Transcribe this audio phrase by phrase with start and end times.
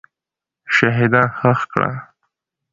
[0.75, 1.91] شهیدان ښخ کړه.